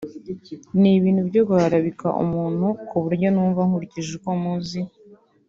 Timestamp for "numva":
3.33-3.61